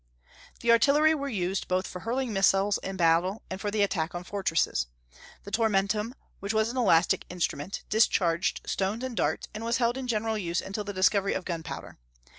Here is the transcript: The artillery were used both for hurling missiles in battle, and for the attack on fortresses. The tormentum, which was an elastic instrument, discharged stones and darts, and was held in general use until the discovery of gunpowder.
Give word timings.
The 0.61 0.71
artillery 0.71 1.13
were 1.13 1.29
used 1.29 1.67
both 1.67 1.85
for 1.85 1.99
hurling 1.99 2.33
missiles 2.33 2.79
in 2.79 2.97
battle, 2.97 3.43
and 3.51 3.61
for 3.61 3.69
the 3.69 3.83
attack 3.83 4.15
on 4.15 4.23
fortresses. 4.23 4.87
The 5.43 5.51
tormentum, 5.51 6.15
which 6.39 6.55
was 6.55 6.69
an 6.69 6.77
elastic 6.77 7.23
instrument, 7.29 7.83
discharged 7.87 8.61
stones 8.65 9.03
and 9.03 9.15
darts, 9.15 9.47
and 9.53 9.63
was 9.63 9.77
held 9.77 9.97
in 9.99 10.07
general 10.07 10.39
use 10.39 10.59
until 10.59 10.83
the 10.85 10.91
discovery 10.91 11.35
of 11.35 11.45
gunpowder. 11.45 11.99